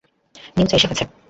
[0.55, 1.03] নিউচা এসে গেছে!